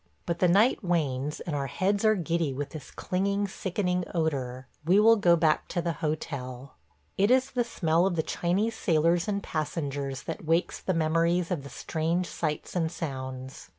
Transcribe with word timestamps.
But 0.25 0.39
the 0.39 0.47
night 0.47 0.83
wanes 0.83 1.41
and 1.41 1.55
our 1.55 1.67
heads 1.67 2.03
are 2.03 2.15
giddy 2.15 2.53
with 2.55 2.69
this 2.69 2.89
clinging, 2.89 3.47
sickening 3.47 4.03
odor. 4.15 4.65
We 4.83 4.99
will 4.99 5.15
go 5.15 5.35
back 5.35 5.67
to 5.67 5.79
the 5.79 5.93
hotel. 6.01 6.73
It 7.19 7.29
is 7.29 7.51
the 7.51 7.63
smell 7.63 8.07
of 8.07 8.15
the 8.15 8.23
Chinese 8.23 8.75
sailors 8.75 9.27
and 9.27 9.43
passengers 9.43 10.23
that 10.23 10.43
wakes 10.43 10.79
the 10.81 10.95
memories 10.95 11.51
of 11.51 11.61
the 11.63 11.69
strange 11.69 12.25
sights 12.25 12.75
and 12.75 12.91
sounds. 12.91 13.69